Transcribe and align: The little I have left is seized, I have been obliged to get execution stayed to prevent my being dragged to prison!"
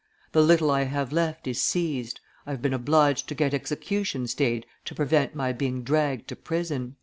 The 0.31 0.41
little 0.41 0.71
I 0.71 0.85
have 0.85 1.11
left 1.13 1.45
is 1.45 1.61
seized, 1.61 2.21
I 2.47 2.49
have 2.53 2.59
been 2.63 2.73
obliged 2.73 3.27
to 3.27 3.35
get 3.35 3.53
execution 3.53 4.25
stayed 4.25 4.65
to 4.85 4.95
prevent 4.95 5.35
my 5.35 5.53
being 5.53 5.83
dragged 5.83 6.27
to 6.29 6.35
prison!" 6.35 6.95